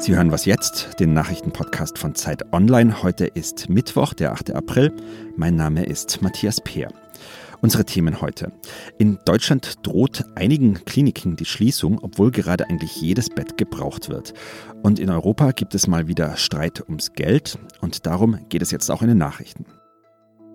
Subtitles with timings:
[0.00, 3.02] Sie hören was jetzt, den Nachrichtenpodcast von Zeit Online.
[3.02, 4.52] Heute ist Mittwoch, der 8.
[4.54, 4.94] April.
[5.36, 6.88] Mein Name ist Matthias Peer.
[7.60, 8.50] Unsere Themen heute.
[8.96, 14.32] In Deutschland droht einigen Kliniken die Schließung, obwohl gerade eigentlich jedes Bett gebraucht wird.
[14.82, 18.90] Und in Europa gibt es mal wieder Streit ums Geld und darum geht es jetzt
[18.90, 19.66] auch in den Nachrichten.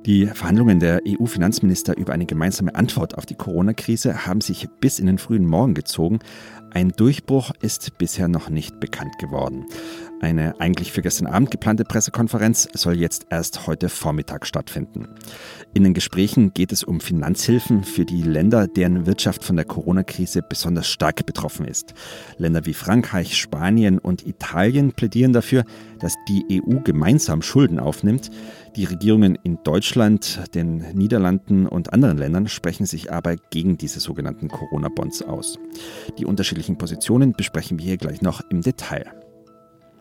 [0.07, 5.07] Die Verhandlungen der EU-Finanzminister über eine gemeinsame Antwort auf die Corona-Krise haben sich bis in
[5.07, 6.19] den frühen Morgen gezogen.
[6.75, 9.65] Ein Durchbruch ist bisher noch nicht bekannt geworden.
[10.19, 15.07] Eine eigentlich für gestern Abend geplante Pressekonferenz soll jetzt erst heute Vormittag stattfinden.
[15.73, 20.41] In den Gesprächen geht es um Finanzhilfen für die Länder, deren Wirtschaft von der Corona-Krise
[20.41, 21.93] besonders stark betroffen ist.
[22.37, 25.63] Länder wie Frankreich, Spanien und Italien plädieren dafür,
[25.99, 28.31] dass die EU gemeinsam Schulden aufnimmt.
[28.75, 34.47] Die Regierungen in Deutschland, den Niederlanden und anderen Ländern sprechen sich aber gegen diese sogenannten
[34.47, 35.59] Corona-Bonds aus.
[36.17, 39.11] Die unterschiedlichen Positionen besprechen wir hier gleich noch im Detail.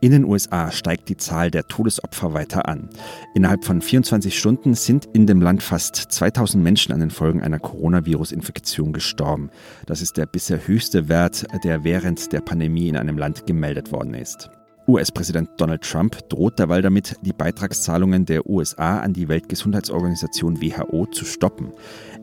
[0.05, 2.91] In den USA steigt die Zahl der Todesopfer weiter an.
[3.35, 7.59] Innerhalb von 24 Stunden sind in dem Land fast 2000 Menschen an den Folgen einer
[7.59, 9.51] Coronavirus-Infektion gestorben.
[9.87, 14.13] Das ist der bisher höchste Wert, der während der Pandemie in einem Land gemeldet worden
[14.13, 14.51] ist.
[14.87, 21.25] US-Präsident Donald Trump droht derweil damit, die Beitragszahlungen der USA an die Weltgesundheitsorganisation WHO zu
[21.25, 21.73] stoppen.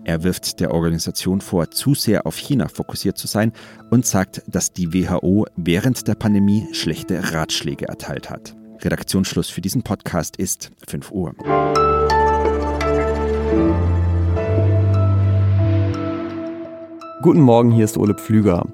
[0.04, 3.52] Er wirft der Organisation vor, zu sehr auf China fokussiert zu sein
[3.90, 8.56] und sagt, dass die WHO während der Pandemie schlechte Ratschläge erteilt hat.
[8.80, 11.34] Redaktionsschluss für diesen Podcast ist 5 Uhr.
[17.24, 18.68] Guten Morgen, hier ist Ole Pflüger.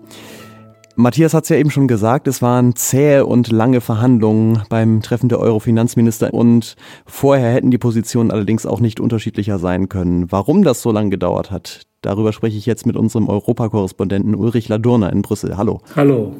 [0.99, 5.29] Matthias hat es ja eben schon gesagt, es waren zähe und lange Verhandlungen beim Treffen
[5.29, 10.31] der Euro-Finanzminister und vorher hätten die Positionen allerdings auch nicht unterschiedlicher sein können.
[10.31, 15.13] Warum das so lange gedauert hat, darüber spreche ich jetzt mit unserem Europakorrespondenten Ulrich Ladurner
[15.13, 15.55] in Brüssel.
[15.55, 15.81] Hallo.
[15.95, 16.33] Hallo.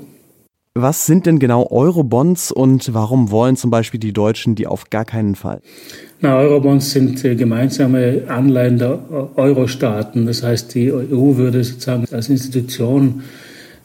[0.73, 5.05] Was sind denn genau Eurobonds und warum wollen zum Beispiel die Deutschen die auf gar
[5.05, 5.61] keinen Fall?
[6.20, 8.99] Na, Eurobonds sind äh, gemeinsame Anleihen der
[9.36, 10.26] Euro-Staaten.
[10.26, 13.21] Das heißt, die EU würde sozusagen als Institution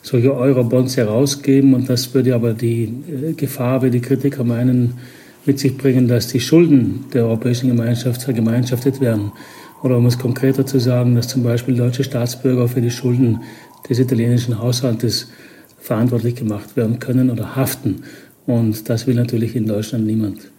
[0.02, 1.74] solche Euro-Bonds herausgeben.
[1.74, 4.94] Und das würde aber die äh, Gefahr, wie die Kritiker meinen,
[5.44, 9.32] mit sich bringen, dass die Schulden der Europäischen Gemeinschaft vergemeinschaftet werden.
[9.82, 13.40] Oder um es konkreter zu sagen, dass zum Beispiel deutsche Staatsbürger für die Schulden
[13.88, 15.28] des italienischen Haushaltes
[15.78, 18.02] verantwortlich gemacht werden können oder haften.
[18.46, 20.51] Und das will natürlich in Deutschland niemand.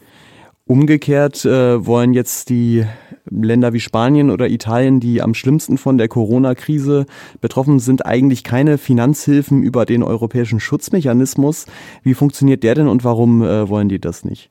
[0.65, 2.85] Umgekehrt äh, wollen jetzt die
[3.29, 7.05] Länder wie Spanien oder Italien, die am schlimmsten von der Corona-Krise
[7.41, 11.65] betroffen sind, eigentlich keine Finanzhilfen über den europäischen Schutzmechanismus.
[12.03, 14.49] Wie funktioniert der denn und warum äh, wollen die das nicht?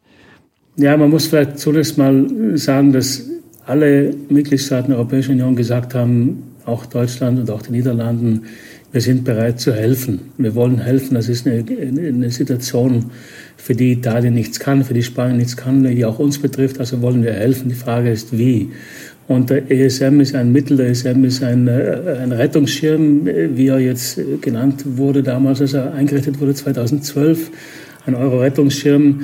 [0.77, 3.29] Ja, man muss vielleicht zunächst mal sagen, dass
[3.67, 8.45] alle Mitgliedstaaten der Europäischen Union gesagt haben, auch Deutschland und auch die Niederlanden,
[8.93, 10.33] wir sind bereit zu helfen.
[10.37, 11.15] Wir wollen helfen.
[11.15, 13.07] Das ist eine, eine Situation,
[13.57, 16.79] für die Italien nichts kann, für die Spanien nichts kann, die auch uns betrifft.
[16.79, 17.71] Also wollen wir helfen.
[17.71, 18.71] Die Frage ist, wie.
[19.29, 23.79] Und der ESM ist ein Mittel, der ESM ist ein, äh, ein Rettungsschirm, wie er
[23.79, 27.51] jetzt genannt wurde damals, als er eingerichtet wurde, 2012.
[28.05, 29.23] Ein Euro-Rettungsschirm.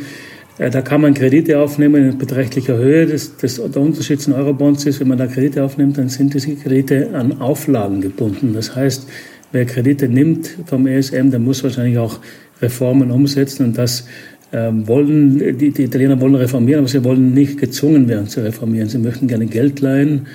[0.56, 3.06] Äh, da kann man Kredite aufnehmen in beträchtlicher Höhe.
[3.06, 6.54] Das, das, der Unterschied zu Eurobonds ist, wenn man da Kredite aufnimmt, dann sind diese
[6.54, 8.54] Kredite an Auflagen gebunden.
[8.54, 9.06] Das heißt,
[9.52, 12.20] wer Kredite nimmt vom ESM, der muss wahrscheinlich auch
[12.60, 14.06] Reformen umsetzen und das
[14.52, 18.88] ähm, wollen, die, die Italiener wollen reformieren, aber sie wollen nicht gezwungen werden zu reformieren.
[18.88, 20.26] Sie möchten gerne Geld leihen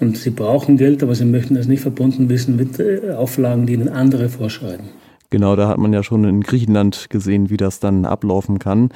[0.00, 3.74] und sie brauchen Geld, aber sie möchten das nicht verbunden wissen mit äh, Auflagen, die
[3.74, 5.01] ihnen andere vorschreiben.
[5.32, 8.90] Genau, da hat man ja schon in Griechenland gesehen, wie das dann ablaufen kann.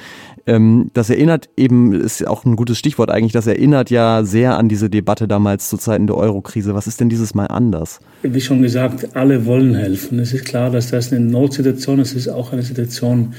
[0.45, 4.69] Ähm, das erinnert eben, ist auch ein gutes Stichwort eigentlich, das erinnert ja sehr an
[4.69, 6.75] diese Debatte damals zu Zeiten der Eurokrise.
[6.75, 8.01] Was ist denn dieses Mal anders?
[8.21, 10.19] Wie schon gesagt, alle wollen helfen.
[10.19, 12.11] Es ist klar, dass das eine Notsituation ist.
[12.11, 13.33] Es ist auch eine Situation,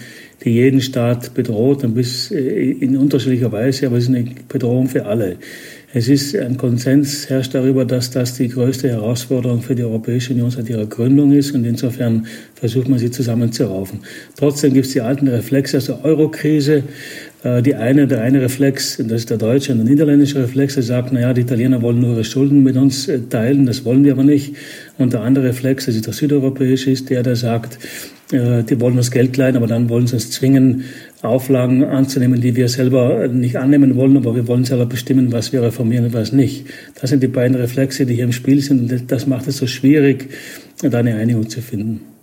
[0.44, 4.88] die jeden Staat bedroht, ein bisschen äh, in unterschiedlicher Weise, aber es ist eine Bedrohung
[4.88, 5.37] für alle.
[5.94, 10.50] Es ist ein Konsens herrscht darüber, dass das die größte Herausforderung für die Europäische Union
[10.50, 14.00] seit ihrer Gründung ist und insofern versucht man sie zusammenzuraufen.
[14.37, 16.82] Trotzdem gibt es die alten Reflexe aus der Eurokrise.
[17.49, 20.83] Äh, die eine, der eine Reflex, das ist der deutsche und der niederländische Reflex, der
[20.83, 24.12] sagt, naja, die Italiener wollen nur ihre Schulden mit uns äh, teilen, das wollen wir
[24.12, 24.55] aber nicht.
[24.99, 27.79] Und der andere Reflex, das ist der südeuropäische, ist der, der sagt,
[28.33, 30.85] äh, die wollen uns Geld leihen, aber dann wollen sie uns zwingen,
[31.23, 35.62] Auflagen anzunehmen, die wir selber nicht annehmen wollen, aber wir wollen selber bestimmen, was wir
[35.62, 36.67] reformieren und was nicht.
[37.00, 39.67] Das sind die beiden Reflexe, die hier im Spiel sind und das macht es so
[39.67, 40.29] schwierig,
[40.81, 42.18] da eine Einigung zu finden.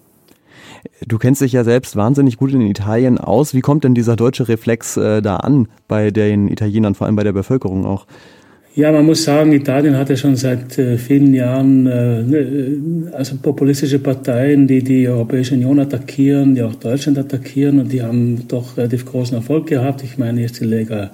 [1.07, 3.53] Du kennst dich ja selbst wahnsinnig gut in Italien aus.
[3.53, 7.23] Wie kommt denn dieser deutsche Reflex äh, da an bei den Italienern, vor allem bei
[7.23, 8.05] der Bevölkerung auch?
[8.75, 13.99] Ja, man muss sagen, Italien hatte schon seit äh, vielen Jahren äh, ne, also populistische
[13.99, 19.05] Parteien, die die Europäische Union attackieren, die auch Deutschland attackieren und die haben doch relativ
[19.05, 20.03] großen Erfolg gehabt.
[20.03, 21.11] Ich meine jetzt die Lega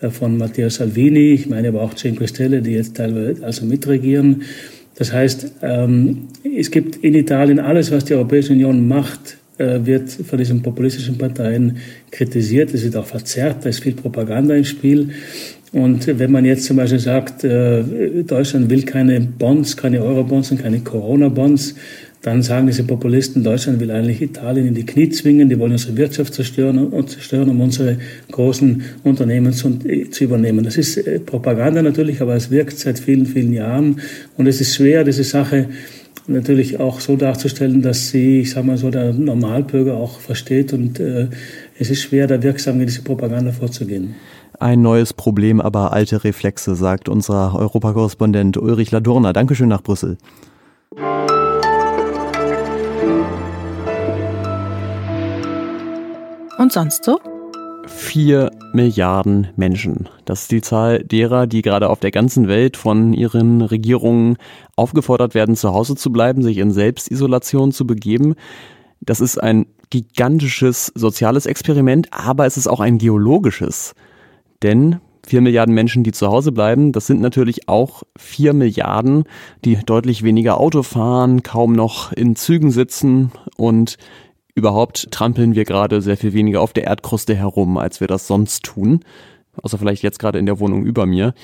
[0.00, 4.42] äh, von Matteo Salvini, ich meine aber auch Cinque Stelle, die jetzt teilweise also mitregieren.
[4.96, 10.10] Das heißt, ähm, es gibt in Italien alles, was die Europäische Union macht, äh, wird
[10.10, 11.78] von diesen populistischen Parteien
[12.10, 12.72] kritisiert.
[12.74, 15.10] Es wird auch verzerrt, da ist viel Propaganda im Spiel.
[15.72, 17.82] Und wenn man jetzt zum Beispiel sagt, äh,
[18.24, 21.74] Deutschland will keine Bonds, keine Euro-Bonds und keine Corona-Bonds,
[22.24, 25.94] dann sagen diese Populisten, Deutschland will eigentlich Italien in die Knie zwingen, die wollen unsere
[25.98, 27.98] Wirtschaft zerstören und zerstören, um unsere
[28.32, 29.78] großen Unternehmen zu,
[30.10, 30.64] zu, übernehmen.
[30.64, 34.00] Das ist äh, Propaganda natürlich, aber es wirkt seit vielen, vielen Jahren
[34.38, 35.68] und es ist schwer, diese Sache
[36.26, 40.98] natürlich auch so darzustellen, dass sie, ich sage mal so, der Normalbürger auch versteht und
[41.00, 41.28] äh,
[41.78, 44.14] es ist schwer, da wirksam gegen diese Propaganda vorzugehen.
[44.58, 49.34] Ein neues Problem, aber alte Reflexe, sagt unser Europakorrespondent Ulrich Ladurner.
[49.34, 50.16] Dankeschön nach Brüssel.
[56.64, 57.20] Und sonst so?
[57.86, 60.08] Vier Milliarden Menschen.
[60.24, 64.38] Das ist die Zahl derer, die gerade auf der ganzen Welt von ihren Regierungen
[64.74, 68.34] aufgefordert werden, zu Hause zu bleiben, sich in Selbstisolation zu begeben.
[69.02, 73.94] Das ist ein gigantisches soziales Experiment, aber es ist auch ein geologisches.
[74.62, 79.24] Denn vier Milliarden Menschen, die zu Hause bleiben, das sind natürlich auch vier Milliarden,
[79.66, 83.98] die deutlich weniger Auto fahren, kaum noch in Zügen sitzen und
[84.54, 88.62] überhaupt trampeln wir gerade sehr viel weniger auf der Erdkruste herum, als wir das sonst
[88.62, 89.00] tun.
[89.62, 91.34] Außer vielleicht jetzt gerade in der Wohnung über mir.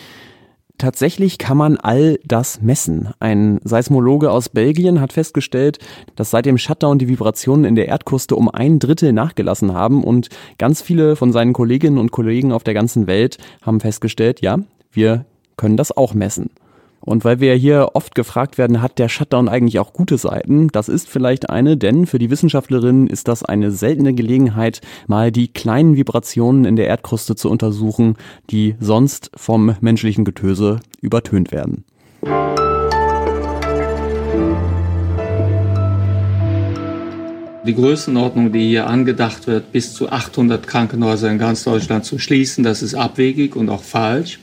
[0.78, 3.10] Tatsächlich kann man all das messen.
[3.20, 5.78] Ein Seismologe aus Belgien hat festgestellt,
[6.16, 10.30] dass seit dem Shutdown die Vibrationen in der Erdkruste um ein Drittel nachgelassen haben und
[10.56, 14.58] ganz viele von seinen Kolleginnen und Kollegen auf der ganzen Welt haben festgestellt, ja,
[14.90, 16.48] wir können das auch messen.
[17.10, 20.68] Und weil wir hier oft gefragt werden, hat der Shutdown eigentlich auch gute Seiten?
[20.68, 25.48] Das ist vielleicht eine, denn für die Wissenschaftlerinnen ist das eine seltene Gelegenheit, mal die
[25.48, 28.14] kleinen Vibrationen in der Erdkruste zu untersuchen,
[28.50, 31.82] die sonst vom menschlichen Getöse übertönt werden.
[37.66, 42.62] Die Größenordnung, die hier angedacht wird, bis zu 800 Krankenhäuser in ganz Deutschland zu schließen,
[42.62, 44.38] das ist abwegig und auch falsch.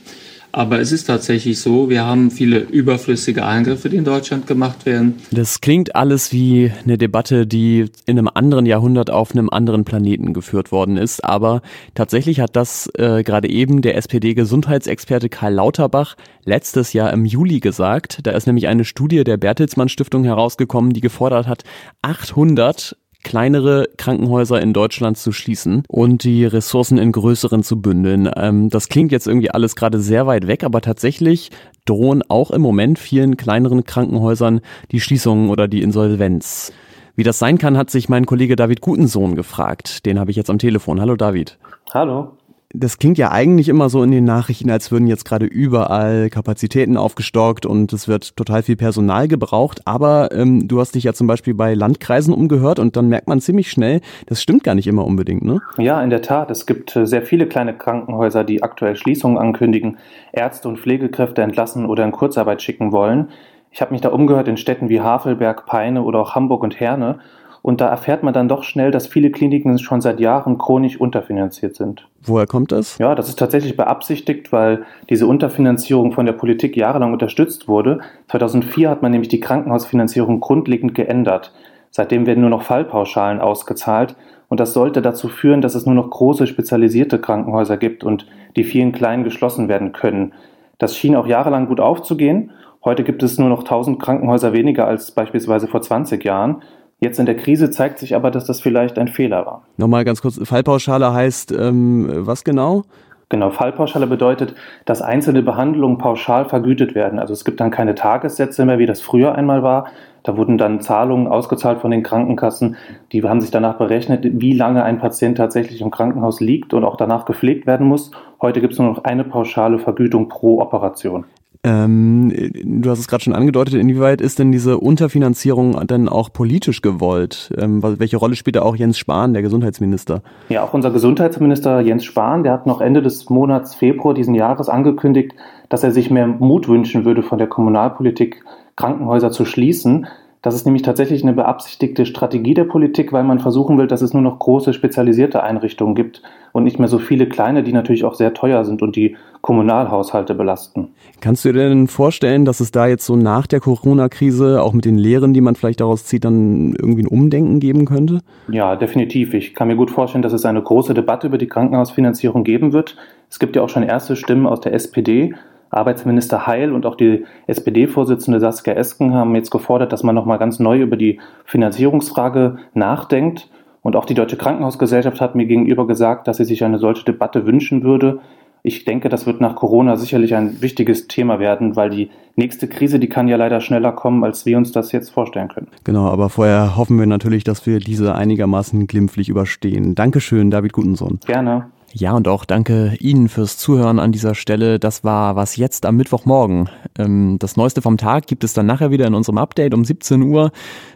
[0.58, 5.14] Aber es ist tatsächlich so, wir haben viele überflüssige Eingriffe, die in Deutschland gemacht werden.
[5.30, 10.34] Das klingt alles wie eine Debatte, die in einem anderen Jahrhundert auf einem anderen Planeten
[10.34, 11.24] geführt worden ist.
[11.24, 11.62] Aber
[11.94, 18.18] tatsächlich hat das äh, gerade eben der SPD-Gesundheitsexperte Karl Lauterbach letztes Jahr im Juli gesagt.
[18.24, 21.62] Da ist nämlich eine Studie der Bertelsmann Stiftung herausgekommen, die gefordert hat,
[22.02, 28.30] 800 kleinere Krankenhäuser in Deutschland zu schließen und die Ressourcen in größeren zu bündeln.
[28.36, 31.50] Ähm, das klingt jetzt irgendwie alles gerade sehr weit weg, aber tatsächlich
[31.84, 34.60] drohen auch im Moment vielen kleineren Krankenhäusern
[34.92, 36.72] die Schließungen oder die Insolvenz.
[37.16, 40.06] Wie das sein kann, hat sich mein Kollege David Gutensohn gefragt.
[40.06, 41.00] Den habe ich jetzt am Telefon.
[41.00, 41.58] Hallo David.
[41.92, 42.37] Hallo
[42.74, 46.98] das klingt ja eigentlich immer so in den Nachrichten, als würden jetzt gerade überall Kapazitäten
[46.98, 49.80] aufgestockt und es wird total viel Personal gebraucht.
[49.86, 53.40] Aber ähm, du hast dich ja zum Beispiel bei Landkreisen umgehört und dann merkt man
[53.40, 55.62] ziemlich schnell, das stimmt gar nicht immer unbedingt, ne?
[55.78, 56.50] Ja, in der Tat.
[56.50, 59.96] Es gibt äh, sehr viele kleine Krankenhäuser, die aktuell Schließungen ankündigen,
[60.32, 63.28] Ärzte und Pflegekräfte entlassen oder in Kurzarbeit schicken wollen.
[63.70, 67.20] Ich habe mich da umgehört in Städten wie Havelberg, Peine oder auch Hamburg und Herne.
[67.68, 71.76] Und da erfährt man dann doch schnell, dass viele Kliniken schon seit Jahren chronisch unterfinanziert
[71.76, 72.08] sind.
[72.22, 72.96] Woher kommt das?
[72.96, 78.00] Ja, das ist tatsächlich beabsichtigt, weil diese Unterfinanzierung von der Politik jahrelang unterstützt wurde.
[78.28, 81.52] 2004 hat man nämlich die Krankenhausfinanzierung grundlegend geändert.
[81.90, 84.16] Seitdem werden nur noch Fallpauschalen ausgezahlt
[84.48, 88.64] und das sollte dazu führen, dass es nur noch große spezialisierte Krankenhäuser gibt und die
[88.64, 90.32] vielen kleinen geschlossen werden können.
[90.78, 92.50] Das schien auch jahrelang gut aufzugehen.
[92.82, 96.62] Heute gibt es nur noch 1000 Krankenhäuser weniger als beispielsweise vor 20 Jahren
[97.00, 99.62] Jetzt in der Krise zeigt sich aber, dass das vielleicht ein Fehler war.
[99.76, 102.84] Nochmal ganz kurz, Fallpauschale heißt ähm, was genau?
[103.30, 104.54] Genau, Fallpauschale bedeutet,
[104.86, 107.18] dass einzelne Behandlungen pauschal vergütet werden.
[107.18, 109.88] Also es gibt dann keine Tagessätze mehr, wie das früher einmal war.
[110.22, 112.76] Da wurden dann Zahlungen ausgezahlt von den Krankenkassen.
[113.12, 116.96] Die haben sich danach berechnet, wie lange ein Patient tatsächlich im Krankenhaus liegt und auch
[116.96, 118.10] danach gepflegt werden muss.
[118.40, 121.26] Heute gibt es nur noch eine pauschale Vergütung pro Operation.
[121.64, 122.32] Ähm,
[122.64, 127.52] du hast es gerade schon angedeutet, inwieweit ist denn diese Unterfinanzierung denn auch politisch gewollt?
[127.58, 130.22] Ähm, welche Rolle spielt da auch Jens Spahn, der Gesundheitsminister?
[130.48, 134.68] Ja, auch unser Gesundheitsminister Jens Spahn, der hat noch Ende des Monats Februar diesen Jahres
[134.68, 135.32] angekündigt,
[135.68, 138.44] dass er sich mehr Mut wünschen würde von der Kommunalpolitik,
[138.76, 140.06] Krankenhäuser zu schließen.
[140.40, 144.14] Das ist nämlich tatsächlich eine beabsichtigte Strategie der Politik, weil man versuchen will, dass es
[144.14, 146.22] nur noch große spezialisierte Einrichtungen gibt
[146.52, 149.16] und nicht mehr so viele kleine, die natürlich auch sehr teuer sind und die
[149.48, 150.88] Kommunalhaushalte belasten.
[151.22, 154.84] Kannst du dir denn vorstellen, dass es da jetzt so nach der Corona-Krise, auch mit
[154.84, 158.20] den Lehren, die man vielleicht daraus zieht, dann irgendwie ein Umdenken geben könnte?
[158.52, 159.32] Ja, definitiv.
[159.32, 162.98] Ich kann mir gut vorstellen, dass es eine große Debatte über die Krankenhausfinanzierung geben wird.
[163.30, 165.34] Es gibt ja auch schon erste Stimmen aus der SPD.
[165.70, 170.58] Arbeitsminister Heil und auch die SPD-Vorsitzende Saskia Esken haben jetzt gefordert, dass man nochmal ganz
[170.58, 173.48] neu über die Finanzierungsfrage nachdenkt.
[173.80, 177.46] Und auch die Deutsche Krankenhausgesellschaft hat mir gegenüber gesagt, dass sie sich eine solche Debatte
[177.46, 178.20] wünschen würde.
[178.62, 182.98] Ich denke, das wird nach Corona sicherlich ein wichtiges Thema werden, weil die nächste Krise,
[182.98, 185.68] die kann ja leider schneller kommen, als wir uns das jetzt vorstellen können.
[185.84, 189.94] Genau, aber vorher hoffen wir natürlich, dass wir diese einigermaßen glimpflich überstehen.
[189.94, 191.20] Dankeschön, David Gutensohn.
[191.26, 191.66] Gerne.
[191.98, 194.78] Ja, und auch danke Ihnen fürs Zuhören an dieser Stelle.
[194.78, 196.70] Das war was jetzt am Mittwochmorgen.
[196.96, 200.22] Ähm, das Neueste vom Tag gibt es dann nachher wieder in unserem Update um 17
[200.22, 200.52] Uhr.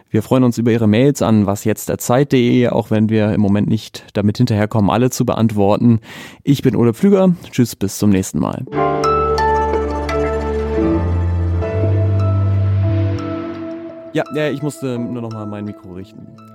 [0.09, 4.37] Wir freuen uns über Ihre Mails an wasjetztderzeit.de, auch wenn wir im Moment nicht damit
[4.37, 5.99] hinterherkommen, alle zu beantworten.
[6.41, 7.35] Ich bin Ole Pflüger.
[7.51, 8.63] Tschüss, bis zum nächsten Mal.
[14.13, 16.52] Ja, ja, ich musste nur noch mal mein Mikro richten.